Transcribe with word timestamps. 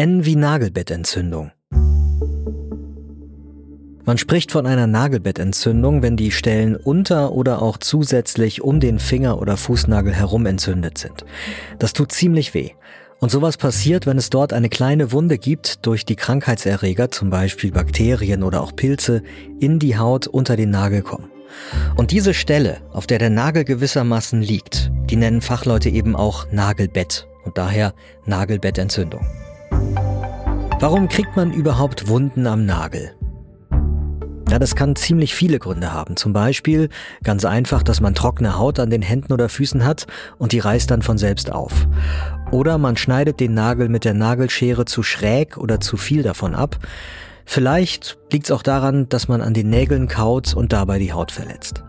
N 0.00 0.24
wie 0.24 0.34
Nagelbettentzündung. 0.34 1.50
Man 4.06 4.16
spricht 4.16 4.50
von 4.50 4.66
einer 4.66 4.86
Nagelbettentzündung, 4.86 6.00
wenn 6.00 6.16
die 6.16 6.30
Stellen 6.30 6.74
unter 6.74 7.32
oder 7.32 7.60
auch 7.60 7.76
zusätzlich 7.76 8.62
um 8.62 8.80
den 8.80 8.98
Finger 8.98 9.38
oder 9.42 9.58
Fußnagel 9.58 10.14
herum 10.14 10.46
entzündet 10.46 10.96
sind. 10.96 11.26
Das 11.78 11.92
tut 11.92 12.12
ziemlich 12.12 12.54
weh. 12.54 12.70
Und 13.18 13.30
sowas 13.30 13.58
passiert, 13.58 14.06
wenn 14.06 14.16
es 14.16 14.30
dort 14.30 14.54
eine 14.54 14.70
kleine 14.70 15.12
Wunde 15.12 15.36
gibt, 15.36 15.84
durch 15.84 16.06
die 16.06 16.16
Krankheitserreger, 16.16 17.10
zum 17.10 17.28
Beispiel 17.28 17.70
Bakterien 17.70 18.42
oder 18.42 18.62
auch 18.62 18.74
Pilze, 18.74 19.22
in 19.58 19.78
die 19.78 19.98
Haut 19.98 20.26
unter 20.26 20.56
den 20.56 20.70
Nagel 20.70 21.02
kommen. 21.02 21.30
Und 21.96 22.10
diese 22.10 22.32
Stelle, 22.32 22.78
auf 22.90 23.06
der 23.06 23.18
der 23.18 23.28
Nagel 23.28 23.66
gewissermaßen 23.66 24.40
liegt, 24.40 24.90
die 25.10 25.16
nennen 25.16 25.42
Fachleute 25.42 25.90
eben 25.90 26.16
auch 26.16 26.50
Nagelbett 26.50 27.28
und 27.44 27.58
daher 27.58 27.92
Nagelbettentzündung. 28.24 29.26
Warum 30.80 31.08
kriegt 31.08 31.36
man 31.36 31.52
überhaupt 31.52 32.08
Wunden 32.08 32.46
am 32.46 32.64
Nagel? 32.64 33.14
Ja, 34.48 34.58
das 34.58 34.74
kann 34.74 34.96
ziemlich 34.96 35.34
viele 35.34 35.58
Gründe 35.58 35.92
haben. 35.92 36.16
Zum 36.16 36.32
Beispiel 36.32 36.88
ganz 37.22 37.44
einfach, 37.44 37.82
dass 37.82 38.00
man 38.00 38.14
trockene 38.14 38.56
Haut 38.56 38.80
an 38.80 38.88
den 38.88 39.02
Händen 39.02 39.34
oder 39.34 39.50
Füßen 39.50 39.84
hat 39.84 40.06
und 40.38 40.52
die 40.52 40.58
reißt 40.58 40.90
dann 40.90 41.02
von 41.02 41.18
selbst 41.18 41.52
auf. 41.52 41.86
Oder 42.50 42.78
man 42.78 42.96
schneidet 42.96 43.40
den 43.40 43.52
Nagel 43.52 43.90
mit 43.90 44.06
der 44.06 44.14
Nagelschere 44.14 44.86
zu 44.86 45.02
schräg 45.02 45.58
oder 45.58 45.80
zu 45.80 45.98
viel 45.98 46.22
davon 46.22 46.54
ab. 46.54 46.78
Vielleicht 47.44 48.16
liegt 48.32 48.46
es 48.46 48.50
auch 48.50 48.62
daran, 48.62 49.06
dass 49.10 49.28
man 49.28 49.42
an 49.42 49.52
den 49.52 49.68
Nägeln 49.68 50.08
kaut 50.08 50.54
und 50.54 50.72
dabei 50.72 50.98
die 50.98 51.12
Haut 51.12 51.30
verletzt. 51.30 51.84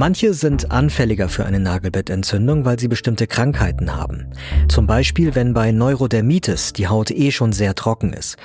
Manche 0.00 0.32
sind 0.32 0.70
anfälliger 0.70 1.28
für 1.28 1.44
eine 1.44 1.60
Nagelbettentzündung, 1.60 2.64
weil 2.64 2.80
sie 2.80 2.88
bestimmte 2.88 3.26
Krankheiten 3.26 3.94
haben. 3.94 4.28
Zum 4.66 4.86
Beispiel, 4.86 5.34
wenn 5.34 5.52
bei 5.52 5.72
Neurodermitis 5.72 6.72
die 6.72 6.88
Haut 6.88 7.10
eh 7.10 7.30
schon 7.30 7.52
sehr 7.52 7.74
trocken 7.74 8.14
ist. 8.14 8.38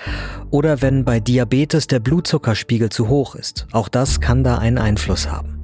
Oder 0.51 0.81
wenn 0.81 1.05
bei 1.05 1.21
Diabetes 1.21 1.87
der 1.87 2.01
Blutzuckerspiegel 2.01 2.89
zu 2.89 3.07
hoch 3.07 3.35
ist. 3.35 3.67
Auch 3.71 3.87
das 3.87 4.19
kann 4.19 4.43
da 4.43 4.57
einen 4.57 4.77
Einfluss 4.77 5.31
haben. 5.31 5.63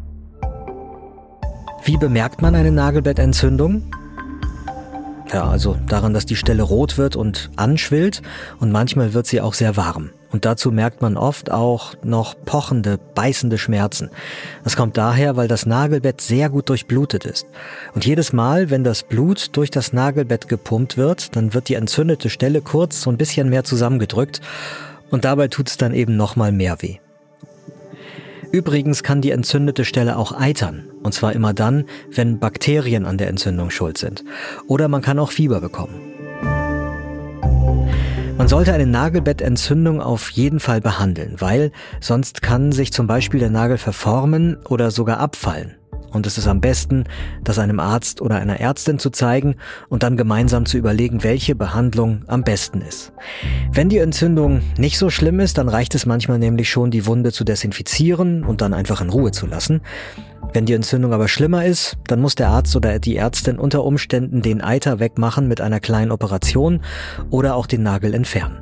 Wie 1.84 1.97
bemerkt 1.97 2.42
man 2.42 2.56
eine 2.56 2.72
Nagelbettentzündung? 2.72 3.92
Ja, 5.34 5.48
also 5.48 5.78
daran, 5.88 6.14
dass 6.14 6.26
die 6.26 6.36
Stelle 6.36 6.64
rot 6.64 6.98
wird 6.98 7.16
und 7.16 7.52
anschwillt 7.56 8.22
und 8.60 8.72
manchmal 8.72 9.14
wird 9.14 9.28
sie 9.28 9.40
auch 9.40 9.54
sehr 9.54 9.78
warm. 9.78 10.10
Und 10.32 10.46
dazu 10.46 10.72
merkt 10.72 11.02
man 11.02 11.18
oft 11.18 11.52
auch 11.52 11.94
noch 12.04 12.36
pochende, 12.46 13.00
beißende 13.16 13.58
Schmerzen. 13.58 14.09
Das 14.64 14.76
kommt 14.76 14.98
daher, 14.98 15.36
weil 15.38 15.48
das 15.48 15.66
Nagelbett 15.66 16.22
sehr 16.22 16.50
gut 16.50 16.70
durchblutet 16.70 17.26
ist. 17.26 17.48
Und 17.94 18.06
jedes 18.06 18.34
Mal, 18.34 18.70
wenn 18.70 18.84
das 18.84 19.04
Blut 19.04 19.56
durch 19.56 19.72
das 19.72 19.94
Nagelbett 19.94 20.48
gepumpt 20.48 20.98
wird, 20.98 21.36
dann 21.36 21.54
wird 21.54 21.70
die 21.70 21.76
entzündete 21.76 22.30
Stelle 22.30 22.62
kurz 22.62 23.02
so 23.02 23.09
ein 23.09 23.18
bisschen 23.18 23.50
mehr 23.50 23.64
zusammengedrückt 23.64 24.42
und 25.12 25.26
dabei 25.26 25.48
tut 25.48 25.70
es 25.70 25.78
dann 25.78 25.94
eben 25.94 26.16
nochmal 26.18 26.52
mehr 26.52 26.82
weh. 26.82 26.98
Übrigens 28.52 29.02
kann 29.03 29.21
die 29.21 29.31
entzündete 29.31 29.85
Stelle 29.85 30.17
auch 30.17 30.33
eitern. 30.33 30.83
Und 31.03 31.13
zwar 31.13 31.33
immer 31.33 31.53
dann, 31.53 31.85
wenn 32.09 32.39
Bakterien 32.39 33.05
an 33.05 33.17
der 33.17 33.30
Entzündung 33.30 33.69
schuld 33.69 33.97
sind. 33.97 34.23
Oder 34.67 34.88
man 34.88 35.02
kann 35.02 35.19
auch 35.19 35.31
Fieber 35.31 35.61
bekommen. 35.61 35.99
Man 38.38 38.47
sollte 38.47 38.73
eine 38.73 38.88
Nagelbettentzündung 38.88 40.02
auf 40.02 40.31
jeden 40.31 40.59
Fall 40.59 40.81
behandeln, 40.81 41.35
weil 41.39 41.72
sonst 41.99 42.41
kann 42.41 42.72
sich 42.72 42.91
zum 42.91 43.05
Beispiel 43.05 43.39
der 43.39 43.52
Nagel 43.52 43.77
verformen 43.77 44.57
oder 44.67 44.91
sogar 44.91 45.19
abfallen. 45.19 45.75
Und 46.12 46.28
es 46.28 46.38
ist 46.38 46.48
am 46.48 46.62
besten, 46.62 47.06
das 47.44 47.59
einem 47.59 47.80
Arzt 47.80 48.22
oder 48.22 48.36
einer 48.36 48.59
Ärztin 48.59 49.00
zu 49.00 49.09
zeigen 49.09 49.56
und 49.90 50.04
dann 50.04 50.18
gemeinsam 50.18 50.66
zu 50.66 50.78
überlegen, 50.78 51.23
welche 51.23 51.56
Behandlung 51.56 52.23
am 52.28 52.44
besten 52.44 52.81
ist. 52.81 53.14
Wenn 53.72 53.90
die 53.90 54.00
Entzündung 54.00 54.62
nicht 54.78 54.98
so 54.98 55.09
schlimm 55.09 55.40
ist, 55.40 55.58
dann 55.58 55.70
reicht 55.70 55.95
es 55.95 56.06
manchmal 56.06 56.40
nämlich 56.40 56.70
schon, 56.70 56.92
die 56.92 57.06
Wunde 57.06 57.31
zu 57.31 57.44
desinfizieren 57.44 58.44
und 58.44 58.62
dann 58.62 58.73
einfach 58.73 59.02
in 59.02 59.09
Ruhe 59.09 59.31
zu 59.31 59.48
lassen. 59.48 59.81
Wenn 60.53 60.66
die 60.66 60.74
Entzündung 60.74 61.13
aber 61.13 61.28
schlimmer 61.28 61.66
ist, 61.66 61.97
dann 62.08 62.19
muss 62.19 62.35
der 62.35 62.50
Arzt 62.50 62.75
oder 62.75 63.00
die 63.00 63.16
Ärztin 63.16 63.58
unter 63.58 63.85
Umständen 63.85 64.41
den 64.41 64.62
Eiter 64.62 65.00
wegmachen 65.00 65.47
mit 65.47 65.62
einer 65.62 65.80
kleinen 65.80 66.12
Operation 66.12 66.81
oder 67.30 67.56
auch 67.56 67.68
den 67.68 67.84
Nagel 67.84 68.14
entfernen. 68.14 68.62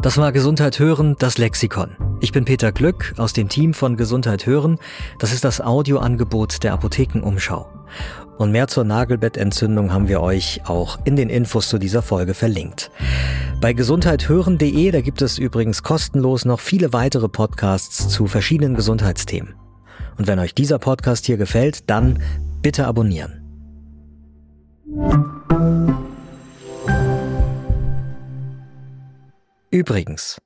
Das 0.00 0.16
war 0.16 0.32
Gesundheit 0.32 0.78
hören, 0.78 1.16
das 1.18 1.36
Lexikon. 1.36 2.07
Ich 2.20 2.32
bin 2.32 2.44
Peter 2.44 2.72
Glück 2.72 3.14
aus 3.16 3.32
dem 3.32 3.48
Team 3.48 3.74
von 3.74 3.96
Gesundheit 3.96 4.44
hören. 4.44 4.78
Das 5.20 5.32
ist 5.32 5.44
das 5.44 5.60
Audioangebot 5.60 6.64
der 6.64 6.72
Apothekenumschau. 6.72 7.68
Und 8.38 8.50
mehr 8.50 8.66
zur 8.66 8.82
Nagelbettentzündung 8.82 9.92
haben 9.92 10.08
wir 10.08 10.20
euch 10.20 10.62
auch 10.64 10.98
in 11.04 11.14
den 11.14 11.30
Infos 11.30 11.68
zu 11.68 11.78
dieser 11.78 12.02
Folge 12.02 12.34
verlinkt. 12.34 12.90
Bei 13.60 13.72
gesundheithören.de, 13.72 14.90
da 14.90 15.00
gibt 15.00 15.22
es 15.22 15.38
übrigens 15.38 15.84
kostenlos 15.84 16.44
noch 16.44 16.58
viele 16.58 16.92
weitere 16.92 17.28
Podcasts 17.28 18.08
zu 18.08 18.26
verschiedenen 18.26 18.74
Gesundheitsthemen. 18.74 19.54
Und 20.16 20.26
wenn 20.26 20.40
euch 20.40 20.54
dieser 20.54 20.80
Podcast 20.80 21.26
hier 21.26 21.36
gefällt, 21.36 21.88
dann 21.88 22.20
bitte 22.62 22.86
abonnieren. 22.86 23.44
Übrigens, 29.70 30.38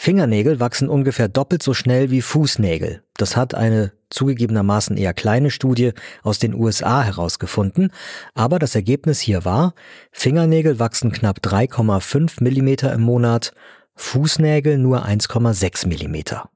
Fingernägel 0.00 0.60
wachsen 0.60 0.88
ungefähr 0.88 1.26
doppelt 1.28 1.60
so 1.60 1.74
schnell 1.74 2.12
wie 2.12 2.22
Fußnägel. 2.22 3.02
Das 3.16 3.34
hat 3.34 3.56
eine 3.56 3.90
zugegebenermaßen 4.10 4.96
eher 4.96 5.12
kleine 5.12 5.50
Studie 5.50 5.90
aus 6.22 6.38
den 6.38 6.54
USA 6.54 7.02
herausgefunden, 7.02 7.90
aber 8.32 8.60
das 8.60 8.76
Ergebnis 8.76 9.18
hier 9.18 9.44
war, 9.44 9.74
Fingernägel 10.12 10.78
wachsen 10.78 11.10
knapp 11.10 11.40
3,5 11.40 12.44
Millimeter 12.44 12.92
im 12.92 13.00
Monat, 13.00 13.52
Fußnägel 13.96 14.78
nur 14.78 15.04
1,6 15.04 15.88
Millimeter. 15.88 16.48